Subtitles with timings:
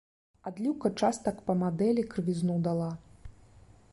[0.51, 2.91] Адліўка частак па мадэлі крывізну дала.